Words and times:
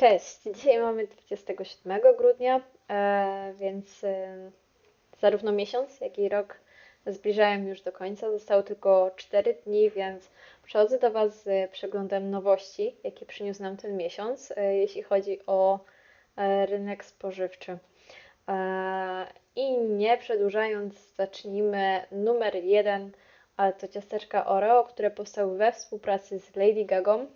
Cześć, 0.00 0.38
dzisiaj 0.54 0.80
mamy 0.80 1.06
27 1.06 2.00
grudnia, 2.18 2.60
e, 2.90 3.54
więc 3.58 4.04
e, 4.04 4.50
zarówno 5.20 5.52
miesiąc, 5.52 6.00
jak 6.00 6.18
i 6.18 6.28
rok 6.28 6.60
zbliżają 7.06 7.66
już 7.66 7.80
do 7.80 7.92
końca. 7.92 8.30
Zostało 8.30 8.62
tylko 8.62 9.10
4 9.16 9.54
dni, 9.54 9.90
więc 9.90 10.30
przechodzę 10.64 10.98
do 10.98 11.10
Was 11.10 11.42
z 11.42 11.70
przeglądem 11.70 12.30
nowości, 12.30 12.96
jakie 13.04 13.26
przyniósł 13.26 13.62
nam 13.62 13.76
ten 13.76 13.96
miesiąc, 13.96 14.52
e, 14.56 14.76
jeśli 14.76 15.02
chodzi 15.02 15.38
o 15.46 15.80
rynek 16.66 17.04
spożywczy. 17.04 17.78
I 19.56 19.78
nie 19.78 20.18
przedłużając, 20.18 21.14
zacznijmy 21.14 22.02
numer 22.12 22.54
jeden, 22.54 23.12
ale 23.56 23.72
to 23.72 23.88
ciasteczka 23.88 24.46
Oreo, 24.46 24.84
które 24.84 25.10
powstały 25.10 25.56
we 25.58 25.72
współpracy 25.72 26.38
z 26.38 26.56
Lady 26.56 26.84
Gagą. 26.84 27.26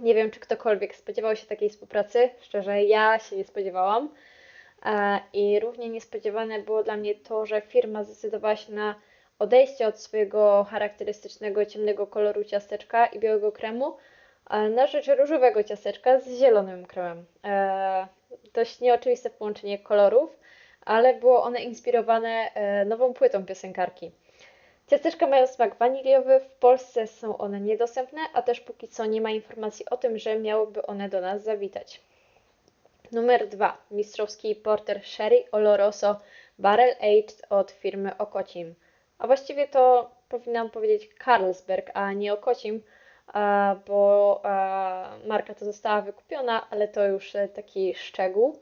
Nie 0.00 0.14
wiem, 0.14 0.30
czy 0.30 0.40
ktokolwiek 0.40 0.96
spodziewał 0.96 1.36
się 1.36 1.46
takiej 1.46 1.70
współpracy. 1.70 2.30
Szczerze, 2.40 2.84
ja 2.84 3.18
się 3.18 3.36
nie 3.36 3.44
spodziewałam. 3.44 4.14
E, 4.84 5.20
I 5.32 5.60
równie 5.60 5.88
niespodziewane 5.90 6.58
było 6.58 6.82
dla 6.82 6.96
mnie 6.96 7.14
to, 7.14 7.46
że 7.46 7.60
firma 7.60 8.04
zdecydowała 8.04 8.56
się 8.56 8.72
na 8.72 8.94
odejście 9.38 9.86
od 9.86 10.00
swojego 10.00 10.66
charakterystycznego 10.70 11.66
ciemnego 11.66 12.06
koloru 12.06 12.44
ciasteczka 12.44 13.06
i 13.06 13.18
białego 13.18 13.52
kremu 13.52 13.96
e, 14.50 14.68
na 14.68 14.86
rzecz 14.86 15.06
różowego 15.18 15.64
ciasteczka 15.64 16.20
z 16.20 16.38
zielonym 16.38 16.86
kremem. 16.86 17.24
E, 17.44 18.06
dość 18.54 18.80
nieoczywiste 18.80 19.30
połączenie 19.30 19.78
kolorów, 19.78 20.38
ale 20.84 21.14
było 21.14 21.42
one 21.42 21.60
inspirowane 21.62 22.50
nową 22.86 23.14
płytą 23.14 23.46
piosenkarki. 23.46 24.12
Ciasteczka 24.86 25.26
mają 25.26 25.46
smak 25.46 25.76
waniliowy, 25.76 26.40
w 26.40 26.50
Polsce 26.50 27.06
są 27.06 27.38
one 27.38 27.60
niedostępne, 27.60 28.20
a 28.32 28.42
też 28.42 28.60
póki 28.60 28.88
co 28.88 29.06
nie 29.06 29.20
ma 29.20 29.30
informacji 29.30 29.86
o 29.90 29.96
tym, 29.96 30.18
że 30.18 30.38
miałyby 30.38 30.86
one 30.86 31.08
do 31.08 31.20
nas 31.20 31.42
zawitać. 31.42 32.00
Numer 33.12 33.48
2. 33.48 33.78
Mistrzowski 33.90 34.54
porter 34.54 35.04
Sherry 35.04 35.44
Oloroso 35.52 36.20
Barrel 36.58 36.94
Aged 37.00 37.42
od 37.50 37.70
firmy 37.70 38.18
Okocim. 38.18 38.74
A 39.18 39.26
właściwie 39.26 39.68
to 39.68 40.10
powinnam 40.28 40.70
powiedzieć 40.70 41.10
Carlsberg, 41.24 41.90
a 41.94 42.12
nie 42.12 42.32
Okocim, 42.32 42.82
bo 43.86 44.42
marka 45.26 45.54
to 45.54 45.64
została 45.64 46.00
wykupiona, 46.02 46.66
ale 46.70 46.88
to 46.88 47.06
już 47.06 47.34
e, 47.34 47.48
taki 47.48 47.94
szczegół. 47.94 48.58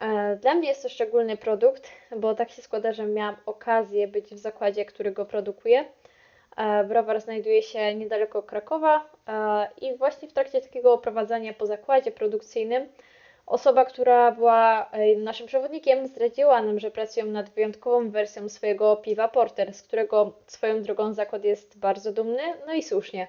E, 0.00 0.36
dla 0.36 0.54
mnie 0.54 0.68
jest 0.68 0.82
to 0.82 0.88
szczególny 0.88 1.36
produkt, 1.36 1.90
bo 2.16 2.34
tak 2.34 2.50
się 2.50 2.62
składa, 2.62 2.92
że 2.92 3.06
miałam 3.06 3.36
okazję 3.46 4.08
być 4.08 4.26
w 4.26 4.38
zakładzie, 4.38 4.84
który 4.84 5.12
go 5.12 5.26
produkuje. 5.26 5.84
E, 6.56 6.84
browar 6.84 7.20
znajduje 7.20 7.62
się 7.62 7.94
niedaleko 7.94 8.42
Krakowa 8.42 9.10
e, 9.28 9.68
i 9.80 9.96
właśnie 9.96 10.28
w 10.28 10.32
trakcie 10.32 10.60
takiego 10.60 10.92
oprowadzania 10.92 11.52
po 11.52 11.66
zakładzie 11.66 12.10
produkcyjnym 12.10 12.88
osoba, 13.46 13.84
która 13.84 14.32
była 14.32 14.90
naszym 15.16 15.46
przewodnikiem, 15.46 16.06
zdradziła 16.06 16.62
nam, 16.62 16.80
że 16.80 16.90
pracują 16.90 17.26
nad 17.26 17.50
wyjątkową 17.50 18.10
wersją 18.10 18.48
swojego 18.48 18.96
piwa 18.96 19.28
Porter, 19.28 19.74
z 19.74 19.82
którego 19.82 20.32
swoją 20.46 20.82
drogą 20.82 21.12
zakład 21.12 21.44
jest 21.44 21.78
bardzo 21.78 22.12
dumny, 22.12 22.42
no 22.66 22.72
i 22.72 22.82
słusznie 22.82 23.28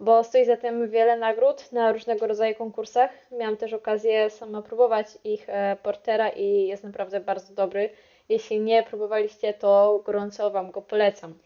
bo 0.00 0.24
stoi 0.24 0.44
za 0.44 0.56
tym 0.56 0.90
wiele 0.90 1.16
nagród 1.16 1.72
na 1.72 1.92
różnego 1.92 2.26
rodzaju 2.26 2.54
konkursach. 2.54 3.10
Miałam 3.32 3.56
też 3.56 3.72
okazję 3.72 4.30
sama 4.30 4.62
próbować 4.62 5.06
ich 5.24 5.48
e, 5.48 5.76
portera 5.82 6.28
i 6.28 6.66
jest 6.66 6.84
naprawdę 6.84 7.20
bardzo 7.20 7.54
dobry. 7.54 7.90
Jeśli 8.28 8.60
nie 8.60 8.82
próbowaliście, 8.82 9.54
to 9.54 10.02
gorąco 10.04 10.50
Wam 10.50 10.70
go 10.70 10.82
polecam. 10.82 11.38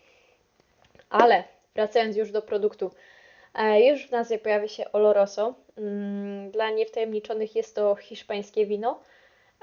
Ale 1.11 1.45
wracając 1.75 2.17
już 2.17 2.33
do 2.33 2.43
produktu, 2.43 2.91
e, 3.55 3.89
już 3.89 4.09
w 4.09 4.11
nazwie 4.11 4.39
pojawia 4.39 4.69
się 4.69 4.93
Oloroso. 4.93 5.55
Mm, 5.79 6.51
dla 6.51 6.71
niewtajemniczonych 6.71 7.57
jest 7.57 7.75
to 7.75 7.95
hiszpańskie 7.95 8.67
wino. 8.67 9.01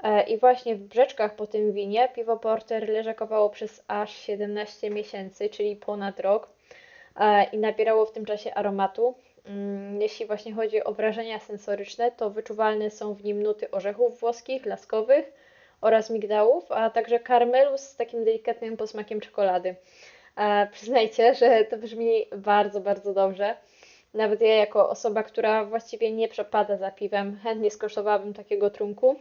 E, 0.02 0.22
I 0.22 0.38
właśnie 0.38 0.76
w 0.76 0.80
brzeczkach 0.80 1.36
po 1.36 1.46
tym 1.46 1.72
winie 1.72 2.08
piwo 2.14 2.36
porter 2.36 2.88
leżakowało 2.88 3.50
przez 3.50 3.84
aż 3.88 4.16
17 4.16 4.90
miesięcy, 4.90 5.48
czyli 5.48 5.76
ponad 5.76 6.20
rok. 6.20 6.48
E, 7.20 7.44
i 7.44 7.58
nabierało 7.58 8.06
w 8.06 8.12
tym 8.12 8.24
czasie 8.24 8.54
aromatu. 8.54 9.14
Mm, 9.44 10.02
jeśli 10.02 10.26
właśnie 10.26 10.52
chodzi 10.52 10.84
o 10.84 10.92
wrażenia 10.92 11.38
sensoryczne, 11.38 12.12
to 12.12 12.30
wyczuwalne 12.30 12.90
są 12.90 13.14
w 13.14 13.24
nim 13.24 13.42
nuty 13.42 13.70
orzechów 13.70 14.20
włoskich, 14.20 14.66
laskowych 14.66 15.32
oraz 15.80 16.10
migdałów, 16.10 16.72
a 16.72 16.90
także 16.90 17.18
karmelu 17.18 17.78
z 17.78 17.96
takim 17.96 18.24
delikatnym 18.24 18.76
posmakiem 18.76 19.20
czekolady. 19.20 19.74
E, 20.36 20.68
przyznajcie, 20.72 21.34
że 21.34 21.64
to 21.64 21.76
brzmi 21.76 22.26
bardzo, 22.36 22.80
bardzo 22.80 23.14
dobrze. 23.14 23.56
Nawet 24.14 24.40
ja, 24.40 24.54
jako 24.54 24.90
osoba, 24.90 25.22
która 25.22 25.64
właściwie 25.64 26.12
nie 26.12 26.28
przepada 26.28 26.76
za 26.76 26.90
piwem, 26.90 27.38
chętnie 27.42 27.70
skosztowałabym 27.70 28.34
takiego 28.34 28.70
trunku. 28.70 29.16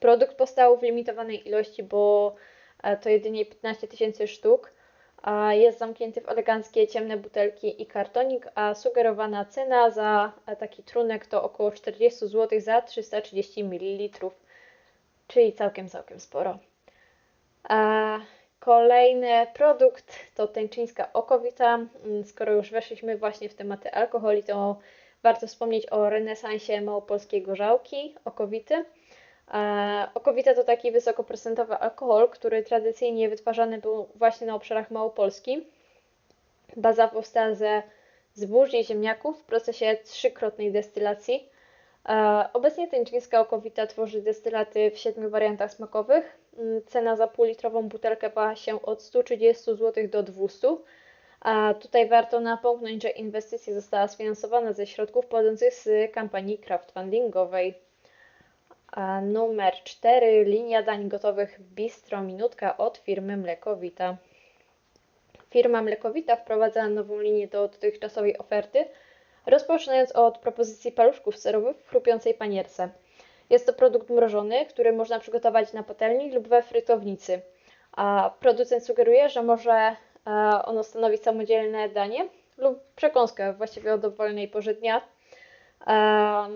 Produkt 0.00 0.36
powstał 0.36 0.78
w 0.78 0.82
limitowanej 0.82 1.48
ilości, 1.48 1.82
bo 1.82 2.34
e, 2.82 2.96
to 2.96 3.08
jedynie 3.08 3.46
15 3.46 3.88
tysięcy 3.88 4.28
sztuk 4.28 4.74
jest 5.50 5.78
zamknięty 5.78 6.20
w 6.20 6.28
eleganckie 6.28 6.86
ciemne 6.86 7.16
butelki 7.16 7.82
i 7.82 7.86
kartonik, 7.86 8.48
a 8.54 8.74
sugerowana 8.74 9.44
cena 9.44 9.90
za 9.90 10.32
taki 10.58 10.82
trunek 10.82 11.26
to 11.26 11.42
około 11.42 11.70
40 11.70 12.28
zł 12.28 12.60
za 12.60 12.82
330 12.82 13.64
ml, 13.64 14.30
czyli 15.28 15.52
całkiem, 15.52 15.88
całkiem 15.88 16.20
sporo. 16.20 16.58
Kolejny 18.60 19.46
produkt 19.54 20.16
to 20.34 20.48
tęczyńska 20.48 21.12
okowita. 21.12 21.74
Mm, 21.74 22.24
skoro 22.24 22.52
już 22.52 22.70
weszliśmy 22.70 23.16
właśnie 23.16 23.48
w 23.48 23.54
tematy 23.54 23.92
alkoholi, 23.92 24.42
to 24.42 24.78
warto 25.22 25.46
wspomnieć 25.46 25.92
o 25.92 26.10
renesansie 26.10 26.80
małopolskiej 26.80 27.42
gorzałki, 27.42 28.14
okowity. 28.24 28.84
E, 29.54 30.08
okowita 30.14 30.54
to 30.54 30.64
taki 30.64 30.92
wysokoprocentowy 30.92 31.74
alkohol, 31.74 32.28
który 32.28 32.62
tradycyjnie 32.62 33.28
wytwarzany 33.28 33.78
był 33.78 34.08
właśnie 34.14 34.46
na 34.46 34.54
obszarach 34.54 34.90
Małopolski. 34.90 35.66
Baza 36.76 37.08
powstała 37.08 37.54
ze 37.54 37.82
zbóż 38.34 38.74
i 38.74 38.84
ziemniaków 38.84 39.40
w 39.40 39.44
procesie 39.44 39.96
trzykrotnej 40.04 40.72
destylacji. 40.72 41.48
E, 42.08 42.48
obecnie 42.52 42.88
teńczyńska 42.88 43.40
okowita 43.40 43.86
tworzy 43.86 44.22
destylaty 44.22 44.90
w 44.90 44.98
siedmiu 44.98 45.30
wariantach 45.30 45.72
smakowych. 45.72 46.38
Mm, 46.58 46.82
cena 46.86 47.16
za 47.16 47.28
półlitrową 47.28 47.88
butelkę 47.88 48.30
waha 48.30 48.56
się 48.56 48.82
od 48.82 49.02
130 49.02 49.64
zł 49.64 50.08
do 50.08 50.22
200 50.22 50.76
a 51.44 51.74
tutaj 51.74 52.08
warto 52.08 52.40
napomknąć, 52.40 53.02
że 53.02 53.08
inwestycja 53.08 53.74
została 53.74 54.08
sfinansowana 54.08 54.72
ze 54.72 54.86
środków 54.86 55.26
pochodzących 55.26 55.74
z 55.74 56.12
kampanii 56.12 56.58
crowdfundingowej. 56.58 57.74
Numer 59.22 59.74
4. 59.84 60.44
Linia 60.44 60.82
dań 60.82 61.08
gotowych 61.08 61.60
Bistro 61.60 62.22
Minutka 62.22 62.76
od 62.76 62.98
firmy 62.98 63.36
Mlekowita. 63.36 64.16
Firma 65.50 65.82
Mlekowita 65.82 66.36
wprowadza 66.36 66.88
nową 66.88 67.20
linię 67.20 67.48
do 67.48 67.68
dotychczasowej 67.68 68.38
oferty, 68.38 68.84
rozpoczynając 69.46 70.12
od 70.12 70.38
propozycji 70.38 70.92
paluszków 70.92 71.36
serowych 71.36 71.76
w 71.76 71.88
chrupiącej 71.88 72.34
panierce. 72.34 72.88
Jest 73.50 73.66
to 73.66 73.72
produkt 73.72 74.10
mrożony, 74.10 74.66
który 74.66 74.92
można 74.92 75.18
przygotować 75.18 75.72
na 75.72 75.82
patelni 75.82 76.32
lub 76.32 76.48
we 76.48 76.62
frytownicy. 76.62 77.40
A 77.92 78.34
producent 78.40 78.84
sugeruje, 78.86 79.28
że 79.28 79.42
może 79.42 79.72
e, 79.72 79.96
ono 80.64 80.82
stanowić 80.82 81.22
samodzielne 81.22 81.88
danie 81.88 82.28
lub 82.58 82.80
przekąskę 82.96 83.52
właściwie 83.52 83.94
o 83.94 83.98
dowolnej 83.98 84.48
porze 84.48 84.74
dnia, 84.74 85.00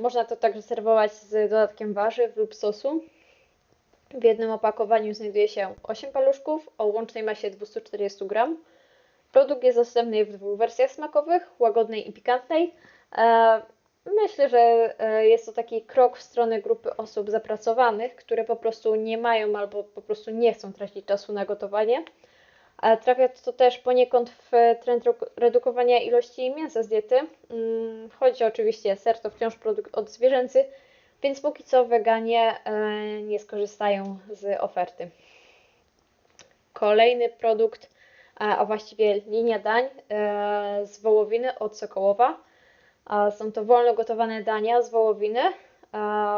można 0.00 0.24
to 0.24 0.36
także 0.36 0.62
serwować 0.62 1.12
z 1.12 1.50
dodatkiem 1.50 1.94
warzyw 1.94 2.36
lub 2.36 2.54
sosu. 2.54 3.04
W 4.10 4.24
jednym 4.24 4.50
opakowaniu 4.50 5.14
znajduje 5.14 5.48
się 5.48 5.74
8 5.82 6.12
paluszków 6.12 6.68
o 6.78 6.86
łącznej 6.86 7.24
masie 7.24 7.50
240 7.50 8.26
g. 8.26 8.56
Produkt 9.32 9.64
jest 9.64 9.78
dostępny 9.78 10.24
w 10.24 10.32
dwóch 10.32 10.58
wersjach 10.58 10.90
smakowych, 10.90 11.60
łagodnej 11.60 12.08
i 12.08 12.12
pikantnej. 12.12 12.74
Myślę, 14.22 14.48
że 14.48 14.58
e, 14.98 15.26
jest 15.26 15.46
to 15.46 15.53
taki 15.53 15.82
krok 15.82 16.18
w 16.18 16.22
stronę 16.22 16.62
grupy 16.62 16.97
osób 16.97 17.30
zapracowanych, 17.30 18.16
które 18.16 18.44
po 18.44 18.56
prostu 18.56 18.94
nie 18.94 19.18
mają 19.18 19.56
albo 19.56 19.84
po 19.84 20.03
prostu 20.03 20.30
nie 20.30 20.54
chcą 20.54 20.72
tracić 20.72 21.06
czasu 21.06 21.32
na 21.32 21.44
gotowanie. 21.44 22.04
Trafia 23.01 23.28
to 23.28 23.53
też 23.53 23.78
poniekąd 23.78 24.30
w 24.30 24.51
trend 24.80 25.04
redukowania 25.36 25.98
ilości 25.98 26.54
mięsa 26.54 26.83
z 26.83 26.89
diety. 26.89 27.16
Mm, 27.51 28.10
chodzi 28.10 28.45
oczywiście, 28.45 28.97
ser 28.97 29.19
to 29.19 29.30
wciąż 29.30 29.57
produkt 29.57 29.98
odzwierzęcy, 29.98 30.65
więc 31.22 31.41
póki 31.41 31.65
co 31.65 31.84
weganie 31.84 32.54
e, 32.65 33.22
nie 33.22 33.39
skorzystają 33.39 34.19
z 34.30 34.60
oferty. 34.60 35.10
Kolejny 36.72 37.28
produkt, 37.28 37.91
a 38.36 38.65
właściwie 38.65 39.15
linia 39.15 39.59
dań 39.59 39.84
e, 39.84 40.86
z 40.86 41.01
wołowiny 41.01 41.59
od 41.59 41.77
Sokołowa. 41.77 42.36
Są 43.39 43.53
to 43.53 43.65
wolno 43.65 43.95
gotowane 43.95 44.42
dania 44.42 44.83
z 44.83 44.91
wołowiny. 44.91 45.41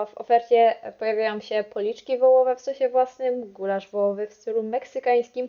W 0.06 0.12
ofercie 0.14 0.74
pojawiają 0.98 1.40
się 1.40 1.64
policzki 1.64 2.18
wołowe 2.18 2.56
w 2.56 2.60
sosie 2.60 2.88
własnym, 2.88 3.52
gulasz 3.52 3.88
wołowy 3.88 4.26
w 4.26 4.32
stylu 4.32 4.62
meksykańskim, 4.62 5.48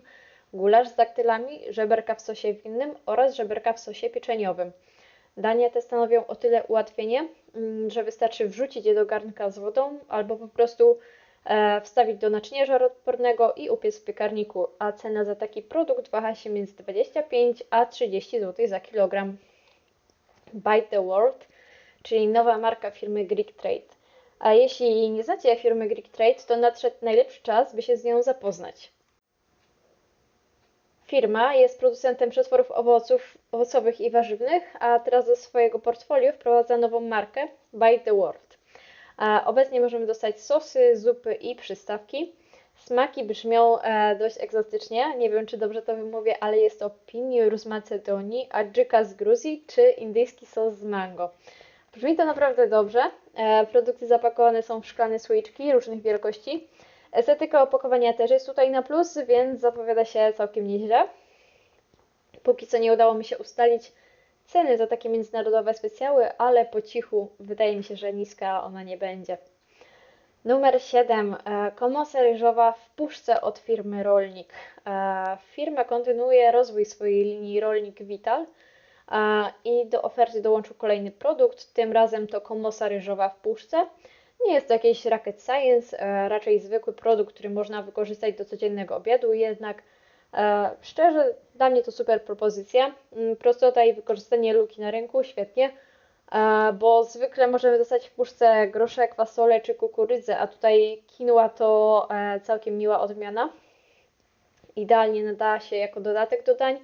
gulasz 0.52 0.88
z 0.88 0.94
daktylami, 0.94 1.60
żeberka 1.70 2.14
w 2.14 2.20
sosie 2.20 2.52
winnym 2.52 2.94
oraz 3.06 3.34
żeberka 3.34 3.72
w 3.72 3.80
sosie 3.80 4.10
pieczeniowym. 4.10 4.72
Dania 5.36 5.70
te 5.70 5.82
stanowią 5.82 6.26
o 6.26 6.36
tyle 6.36 6.64
ułatwienie, 6.64 7.28
mm, 7.54 7.90
że 7.90 8.04
wystarczy 8.04 8.48
wrzucić 8.48 8.86
je 8.86 8.94
do 8.94 9.06
garnka 9.06 9.50
z 9.50 9.58
wodą 9.58 9.98
albo 10.08 10.36
po 10.36 10.48
prostu 10.48 10.98
e, 11.44 11.80
wstawić 11.80 12.18
do 12.18 12.30
naczynia 12.30 12.66
żaroodpornego 12.66 13.52
i 13.52 13.70
upiec 13.70 14.00
w 14.00 14.04
piekarniku, 14.04 14.66
a 14.78 14.92
cena 14.92 15.24
za 15.24 15.34
taki 15.34 15.62
produkt 15.62 16.10
waha 16.10 16.34
się 16.34 16.50
między 16.50 16.76
25 16.76 17.64
a 17.70 17.86
30 17.86 18.40
zł 18.40 18.66
za 18.68 18.80
kilogram. 18.80 19.36
Bite 20.54 20.88
the 20.90 21.06
World, 21.06 21.48
czyli 22.02 22.28
nowa 22.28 22.58
marka 22.58 22.90
firmy 22.90 23.24
Greek 23.24 23.52
Trade. 23.52 23.94
A 24.38 24.52
jeśli 24.52 25.10
nie 25.10 25.24
znacie 25.24 25.56
firmy 25.56 25.88
Greek 25.88 26.08
Trade, 26.08 26.40
to 26.46 26.56
nadszedł 26.56 26.96
najlepszy 27.02 27.42
czas, 27.42 27.74
by 27.74 27.82
się 27.82 27.96
z 27.96 28.04
nią 28.04 28.22
zapoznać. 28.22 28.92
Firma 31.12 31.54
jest 31.54 31.78
producentem 31.78 32.30
przetworów 32.30 32.70
owoców, 32.70 33.38
owocowych 33.52 34.00
i 34.00 34.10
warzywnych, 34.10 34.62
a 34.80 34.98
teraz 34.98 35.26
do 35.26 35.36
swojego 35.36 35.78
portfolio 35.78 36.32
wprowadza 36.32 36.76
nową 36.76 37.00
markę 37.00 37.48
By 37.72 37.98
the 38.04 38.14
World. 38.14 38.58
A 39.16 39.44
obecnie 39.46 39.80
możemy 39.80 40.06
dostać 40.06 40.40
sosy, 40.40 40.96
zupy 40.96 41.34
i 41.34 41.56
przystawki. 41.56 42.32
Smaki 42.76 43.24
brzmią 43.24 43.78
e, 43.78 44.16
dość 44.16 44.36
egzotycznie, 44.40 45.16
nie 45.16 45.30
wiem 45.30 45.46
czy 45.46 45.56
dobrze 45.56 45.82
to 45.82 45.96
wymówię, 45.96 46.42
ale 46.42 46.58
jest 46.58 46.78
to 46.78 46.90
pinjur 47.06 47.58
z 47.58 47.66
Macedonii, 47.66 48.48
adżyka 48.50 49.04
z 49.04 49.14
Gruzji 49.14 49.64
czy 49.66 49.90
indyjski 49.90 50.46
sos 50.46 50.74
z 50.74 50.84
mango. 50.84 51.30
Brzmi 51.94 52.16
to 52.16 52.24
naprawdę 52.24 52.68
dobrze. 52.68 53.02
E, 53.34 53.66
produkty 53.66 54.06
zapakowane 54.06 54.62
są 54.62 54.80
w 54.80 54.86
szklane 54.86 55.18
słoiczki 55.18 55.72
różnych 55.72 56.02
wielkości. 56.02 56.68
Estetyka 57.12 57.62
opakowania 57.62 58.12
też 58.12 58.30
jest 58.30 58.46
tutaj 58.46 58.70
na 58.70 58.82
plus, 58.82 59.18
więc 59.28 59.60
zapowiada 59.60 60.04
się 60.04 60.32
całkiem 60.36 60.66
nieźle. 60.66 61.08
Póki 62.42 62.66
co 62.66 62.78
nie 62.78 62.92
udało 62.92 63.14
mi 63.14 63.24
się 63.24 63.38
ustalić 63.38 63.92
ceny 64.46 64.76
za 64.78 64.86
takie 64.86 65.08
międzynarodowe 65.08 65.74
specjały, 65.74 66.38
ale 66.38 66.64
po 66.64 66.82
cichu 66.82 67.28
wydaje 67.40 67.76
mi 67.76 67.84
się, 67.84 67.96
że 67.96 68.12
niska 68.12 68.64
ona 68.64 68.82
nie 68.82 68.96
będzie. 68.96 69.38
Numer 70.44 70.82
7. 70.82 71.36
E, 71.44 71.72
komosa 71.76 72.22
ryżowa 72.22 72.72
w 72.72 72.90
puszce 72.90 73.40
od 73.40 73.58
firmy 73.58 74.02
Rolnik. 74.02 74.52
E, 74.86 75.36
firma 75.42 75.84
kontynuuje 75.84 76.52
rozwój 76.52 76.84
swojej 76.84 77.24
linii 77.24 77.60
Rolnik 77.60 78.02
Vital 78.02 78.46
i 79.64 79.86
do 79.86 80.02
oferty 80.02 80.42
dołączył 80.42 80.74
kolejny 80.76 81.10
produkt. 81.10 81.74
Tym 81.74 81.92
razem 81.92 82.26
to 82.26 82.40
komosa 82.40 82.88
ryżowa 82.88 83.28
w 83.28 83.36
puszce. 83.36 83.86
Nie 84.46 84.54
jest 84.54 84.68
to 84.68 84.72
jakiś 84.72 85.06
rocket 85.06 85.42
science, 85.42 86.00
e, 86.00 86.28
raczej 86.28 86.60
zwykły 86.60 86.92
produkt, 86.92 87.34
który 87.34 87.50
można 87.50 87.82
wykorzystać 87.82 88.34
do 88.34 88.44
codziennego 88.44 88.96
obiadu, 88.96 89.32
jednak 89.32 89.82
e, 90.34 90.70
szczerze 90.80 91.34
dla 91.54 91.70
mnie 91.70 91.82
to 91.82 91.92
super 91.92 92.24
propozycja. 92.24 92.94
Mm, 93.12 93.36
prostota 93.36 93.84
i 93.84 93.94
wykorzystanie 93.94 94.54
luki 94.54 94.80
na 94.80 94.90
rynku, 94.90 95.24
świetnie, 95.24 95.70
e, 96.32 96.72
bo 96.72 97.04
zwykle 97.04 97.46
możemy 97.46 97.78
dostać 97.78 98.08
w 98.08 98.12
puszce 98.12 98.66
groszek, 98.66 99.14
fasolę 99.14 99.60
czy 99.60 99.74
kukurydzę, 99.74 100.38
a 100.38 100.46
tutaj 100.46 101.02
quinoa 101.16 101.48
to 101.48 102.08
całkiem 102.42 102.78
miła 102.78 103.00
odmiana. 103.00 103.52
Idealnie 104.76 105.24
nada 105.24 105.60
się 105.60 105.76
jako 105.76 106.00
dodatek 106.00 106.44
do 106.44 106.54
dań. 106.54 106.78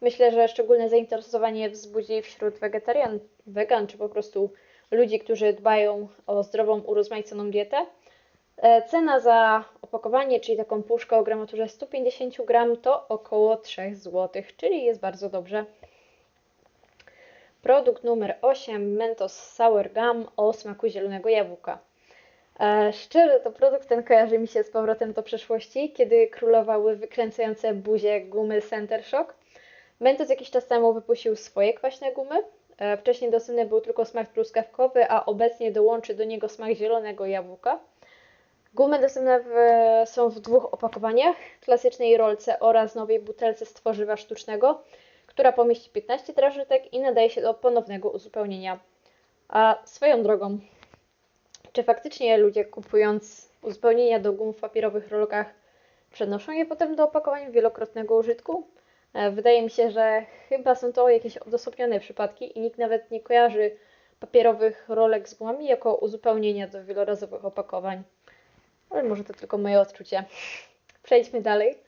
Myślę, 0.00 0.32
że 0.32 0.48
szczególne 0.48 0.88
zainteresowanie 0.88 1.70
wzbudzi 1.70 2.22
wśród 2.22 2.54
wegetarian, 2.54 3.18
wegan 3.46 3.86
czy 3.86 3.98
po 3.98 4.08
prostu 4.08 4.50
ludzi, 4.90 5.18
którzy 5.18 5.52
dbają 5.52 6.08
o 6.26 6.42
zdrową, 6.42 6.80
urozmaiconą 6.80 7.50
dietę. 7.50 7.86
E, 8.56 8.82
cena 8.82 9.20
za 9.20 9.64
opakowanie, 9.82 10.40
czyli 10.40 10.56
taką 10.56 10.82
puszkę 10.82 11.16
o 11.16 11.22
gramaturze 11.22 11.68
150 11.68 12.36
gram, 12.46 12.76
to 12.76 13.08
około 13.08 13.56
3 13.56 13.94
zł, 13.94 14.42
czyli 14.56 14.84
jest 14.84 15.00
bardzo 15.00 15.28
dobrze. 15.28 15.64
Produkt 17.62 18.04
numer 18.04 18.38
8, 18.42 18.92
Mentos 18.96 19.32
Sour 19.32 19.92
Gum 19.92 20.26
o 20.36 20.52
smaku 20.52 20.88
zielonego 20.88 21.28
jabłka. 21.28 21.78
E, 22.60 22.92
szczerze, 22.92 23.40
to 23.40 23.50
produkt 23.50 23.88
ten 23.88 24.02
kojarzy 24.02 24.38
mi 24.38 24.48
się 24.48 24.64
z 24.64 24.70
powrotem 24.70 25.12
do 25.12 25.22
przeszłości, 25.22 25.92
kiedy 25.92 26.28
królowały 26.28 26.96
wykręcające 26.96 27.74
buzie 27.74 28.20
gumy 28.20 28.62
Center 28.62 29.04
Shock. 29.04 29.34
Mentos 30.00 30.28
jakiś 30.28 30.50
czas 30.50 30.66
temu 30.66 30.92
wypuścił 30.92 31.36
swoje 31.36 31.74
kwaśne 31.74 32.12
gumy, 32.12 32.42
wcześniej 32.98 33.30
dostępny 33.30 33.66
był 33.66 33.80
tylko 33.80 34.04
smak 34.04 34.28
truskawkowy, 34.28 35.10
a 35.10 35.26
obecnie 35.26 35.72
dołączy 35.72 36.14
do 36.14 36.24
niego 36.24 36.48
smak 36.48 36.72
zielonego 36.72 37.26
jabłka. 37.26 37.78
Gumy 38.74 38.98
dostępne 38.98 39.40
w, 39.40 39.50
są 40.08 40.28
w 40.28 40.40
dwóch 40.40 40.74
opakowaniach, 40.74 41.36
klasycznej 41.60 42.16
rolce 42.16 42.60
oraz 42.60 42.94
nowej 42.94 43.20
butelce 43.20 43.66
z 43.66 43.72
tworzywa 43.72 44.16
sztucznego, 44.16 44.82
która 45.26 45.52
pomieści 45.52 45.90
15 45.90 46.32
drażnitek 46.32 46.92
i 46.92 47.00
nadaje 47.00 47.30
się 47.30 47.42
do 47.42 47.54
ponownego 47.54 48.10
uzupełnienia. 48.10 48.78
A 49.48 49.78
swoją 49.84 50.22
drogą, 50.22 50.58
czy 51.72 51.82
faktycznie 51.82 52.38
ludzie 52.38 52.64
kupując 52.64 53.48
uzupełnienia 53.62 54.20
do 54.20 54.32
gum 54.32 54.52
w 54.52 54.60
papierowych 54.60 55.10
rolkach 55.10 55.46
przenoszą 56.12 56.52
je 56.52 56.66
potem 56.66 56.96
do 56.96 57.04
opakowań 57.04 57.52
wielokrotnego 57.52 58.16
użytku? 58.16 58.66
E, 59.14 59.30
wydaje 59.30 59.62
mi 59.62 59.70
się, 59.70 59.90
że 59.90 60.24
chyba 60.48 60.74
są 60.74 60.92
to 60.92 61.08
jakieś 61.08 61.36
odosobnione 61.36 62.00
przypadki 62.00 62.58
i 62.58 62.60
nikt 62.60 62.78
nawet 62.78 63.10
nie 63.10 63.20
kojarzy 63.20 63.76
papierowych 64.20 64.84
rolek 64.88 65.28
z 65.28 65.34
gumami 65.34 65.66
jako 65.66 65.94
uzupełnienia 65.94 66.68
do 66.68 66.84
wielorazowych 66.84 67.44
opakowań. 67.44 68.02
Ale 68.90 69.02
może 69.02 69.24
to 69.24 69.34
tylko 69.34 69.58
moje 69.58 69.80
odczucie. 69.80 70.24
Przejdźmy 71.02 71.40
dalej. 71.40 71.78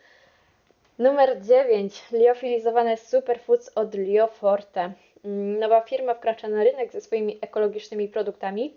Numer 0.98 1.40
9. 1.42 2.02
Liofilizowane 2.12 2.96
superfoods 2.96 3.70
od 3.74 3.94
Lioforte. 3.94 4.92
Mm, 5.24 5.58
nowa 5.58 5.80
firma 5.80 6.14
wkracza 6.14 6.48
na 6.48 6.64
rynek 6.64 6.92
ze 6.92 7.00
swoimi 7.00 7.38
ekologicznymi 7.40 8.08
produktami. 8.08 8.74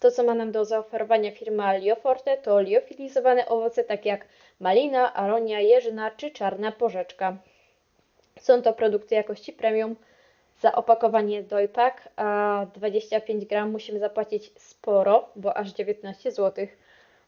To, 0.00 0.10
co 0.10 0.22
ma 0.22 0.34
nam 0.34 0.52
do 0.52 0.64
zaoferowania 0.64 1.30
firma 1.30 1.76
Lioforte, 1.76 2.36
to 2.36 2.60
liofilizowane 2.60 3.48
owoce 3.48 3.84
takie 3.84 4.08
jak 4.08 4.26
malina, 4.60 5.14
aronia, 5.14 5.60
jeżyna 5.60 6.10
czy 6.10 6.30
czarna 6.30 6.72
porzeczka. 6.72 7.36
Są 8.42 8.62
to 8.62 8.72
produkty 8.72 9.14
jakości 9.14 9.52
premium. 9.52 9.96
Za 10.60 10.72
opakowanie 10.72 11.42
dojpak 11.42 12.08
a 12.16 12.66
25 12.74 13.46
gram 13.46 13.70
musimy 13.70 13.98
zapłacić 13.98 14.52
sporo, 14.56 15.28
bo 15.36 15.56
aż 15.56 15.72
19 15.72 16.32
zł. 16.32 16.66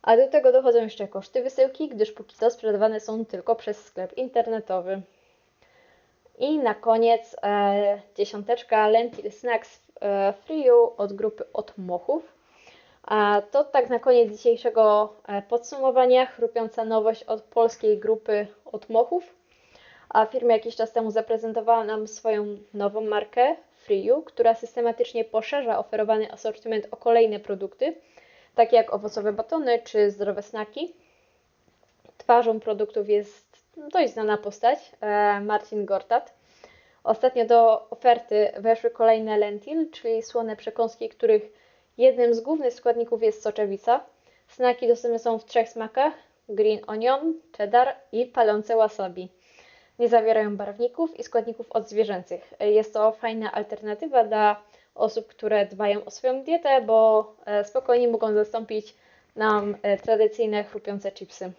A 0.02 0.16
do 0.16 0.28
tego 0.28 0.52
dochodzą 0.52 0.82
jeszcze 0.82 1.08
koszty 1.08 1.42
wysyłki, 1.42 1.88
gdyż 1.88 2.12
póki 2.12 2.36
co 2.36 2.50
sprzedawane 2.50 3.00
są 3.00 3.24
tylko 3.24 3.56
przez 3.56 3.84
sklep 3.84 4.16
internetowy. 4.16 5.02
I 6.38 6.58
na 6.58 6.74
koniec 6.74 7.36
e, 7.42 8.00
dziesiąteczka 8.16 8.88
Lentil 8.88 9.32
Snacks 9.32 9.80
e, 10.00 10.32
Friu 10.32 10.92
od 10.96 11.12
grupy 11.12 11.44
Otmochów. 11.52 12.32
A 13.02 13.42
to 13.50 13.64
tak 13.64 13.90
na 13.90 13.98
koniec 13.98 14.32
dzisiejszego 14.32 15.12
e, 15.26 15.42
podsumowania 15.42 16.26
chrupiąca 16.26 16.84
nowość 16.84 17.22
od 17.22 17.42
polskiej 17.42 17.98
grupy 17.98 18.46
Otmochów 18.64 19.43
a 20.08 20.26
firma 20.26 20.52
jakiś 20.52 20.76
czas 20.76 20.92
temu 20.92 21.10
zaprezentowała 21.10 21.84
nam 21.84 22.08
swoją 22.08 22.56
nową 22.74 23.00
markę 23.00 23.56
Freeyu, 23.84 24.22
która 24.22 24.54
systematycznie 24.54 25.24
poszerza 25.24 25.78
oferowany 25.78 26.32
asortyment 26.32 26.86
o 26.90 26.96
kolejne 26.96 27.40
produkty, 27.40 27.94
takie 28.54 28.76
jak 28.76 28.94
owocowe 28.94 29.32
batony 29.32 29.78
czy 29.84 30.10
zdrowe 30.10 30.42
snaki. 30.42 30.94
Twarzą 32.18 32.60
produktów 32.60 33.08
jest 33.08 33.64
dość 33.92 34.12
znana 34.12 34.36
postać, 34.36 34.78
e, 35.00 35.40
Marcin 35.40 35.84
Gortat. 35.84 36.34
Ostatnio 37.04 37.44
do 37.44 37.90
oferty 37.90 38.48
weszły 38.58 38.90
kolejne 38.90 39.38
lentil, 39.38 39.90
czyli 39.90 40.22
słone 40.22 40.56
przekąski, 40.56 41.08
których 41.08 41.42
jednym 41.98 42.34
z 42.34 42.40
głównych 42.40 42.74
składników 42.74 43.22
jest 43.22 43.42
soczewica. 43.42 44.00
Snaki 44.48 44.88
dostępne 44.88 45.18
są 45.18 45.38
w 45.38 45.44
trzech 45.44 45.68
smakach: 45.68 46.12
green 46.48 46.80
onion, 46.86 47.34
cheddar 47.56 47.96
i 48.12 48.26
palące 48.26 48.76
wasabi 48.76 49.28
nie 49.98 50.08
zawierają 50.08 50.56
barwników 50.56 51.18
i 51.18 51.22
składników 51.22 51.72
odzwierzęcych. 51.72 52.54
Jest 52.60 52.94
to 52.94 53.12
fajna 53.12 53.52
alternatywa 53.52 54.24
dla 54.24 54.62
osób, 54.94 55.26
które 55.26 55.66
dbają 55.66 56.04
o 56.04 56.10
swoją 56.10 56.42
dietę, 56.42 56.82
bo 56.82 57.32
e, 57.46 57.64
spokojnie 57.64 58.08
mogą 58.08 58.34
zastąpić 58.34 58.94
nam 59.36 59.76
e, 59.82 59.96
tradycyjne 59.96 60.64
chrupiące 60.64 61.12
chipsy. 61.12 61.52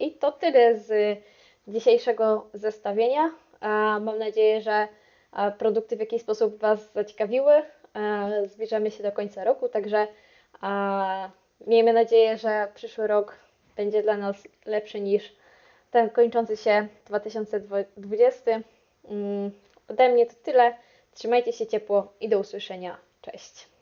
I 0.00 0.12
to 0.12 0.32
tyle 0.32 0.76
z 0.76 1.18
dzisiejszego 1.68 2.46
zestawienia. 2.54 3.30
Mam 4.00 4.18
nadzieję, 4.18 4.60
że 4.60 4.88
produkty 5.58 5.96
w 5.96 6.00
jakiś 6.00 6.22
sposób 6.22 6.58
Was 6.58 6.92
zaciekawiły. 6.92 7.52
Zbliżamy 8.46 8.90
się 8.90 9.02
do 9.02 9.12
końca 9.12 9.44
roku, 9.44 9.68
także 9.68 10.06
miejmy 11.66 11.92
nadzieję, 11.92 12.36
że 12.36 12.68
przyszły 12.74 13.06
rok 13.06 13.36
będzie 13.76 14.02
dla 14.02 14.16
nas 14.16 14.48
lepszy 14.66 15.00
niż 15.00 15.36
ten 15.90 16.10
kończący 16.10 16.56
się 16.56 16.88
2020. 17.06 18.60
Mm, 19.08 19.50
ode 19.88 20.08
mnie 20.08 20.26
to 20.26 20.34
tyle. 20.42 20.76
Trzymajcie 21.14 21.52
się 21.52 21.66
ciepło 21.66 22.12
i 22.20 22.28
do 22.28 22.38
usłyszenia. 22.38 22.96
Cześć. 23.22 23.75